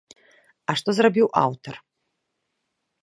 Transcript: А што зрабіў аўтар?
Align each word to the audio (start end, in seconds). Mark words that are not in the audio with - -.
А 0.71 0.75
што 0.79 0.89
зрабіў 0.99 1.27
аўтар? 1.43 1.75